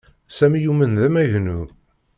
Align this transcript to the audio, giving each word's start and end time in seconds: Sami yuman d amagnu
Sami 0.37 0.59
yuman 0.63 0.91
d 0.99 1.01
amagnu 1.07 1.61